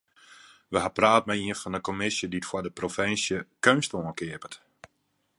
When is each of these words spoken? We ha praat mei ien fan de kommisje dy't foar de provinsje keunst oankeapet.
We 0.73 0.79
ha 0.83 0.89
praat 0.97 1.23
mei 1.27 1.41
ien 1.47 1.59
fan 1.61 1.75
de 1.75 1.81
kommisje 1.87 2.25
dy't 2.29 2.49
foar 2.49 2.63
de 2.65 2.71
provinsje 2.79 3.37
keunst 3.63 3.91
oankeapet. 3.99 4.53